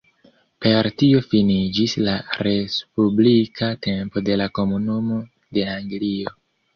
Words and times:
Per 0.65 0.87
tio 1.01 1.19
finiĝis 1.33 1.91
la 2.07 2.15
respublika 2.47 3.69
tempo 3.89 4.23
de 4.31 4.39
la 4.43 4.49
"Komunumo 4.61 5.19
de 5.59 5.67
Anglio". 5.75 6.35